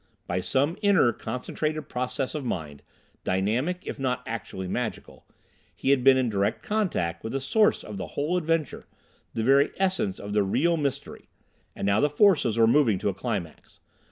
By 0.25 0.39
some 0.39 0.77
inner, 0.81 1.13
concentrated 1.13 1.87
process 1.87 2.33
of 2.33 2.43
mind, 2.43 2.81
dynamic 3.23 3.83
if 3.85 3.99
not 3.99 4.23
actually 4.25 4.67
magical, 4.67 5.27
he 5.75 5.91
had 5.91 6.03
been 6.03 6.17
in 6.17 6.27
direct 6.27 6.63
contact 6.63 7.23
with 7.23 7.33
the 7.33 7.39
source 7.39 7.83
of 7.83 7.97
the 7.97 8.07
whole 8.17 8.35
adventure, 8.35 8.87
the 9.35 9.43
very 9.43 9.69
essence 9.77 10.17
of 10.17 10.33
the 10.33 10.41
real 10.41 10.75
mystery. 10.75 11.29
And 11.75 11.85
now 11.85 11.99
the 11.99 12.09
forces 12.09 12.57
were 12.57 12.65
moving 12.65 12.97
to 12.97 13.09
a 13.09 13.13
climax. 13.13 13.79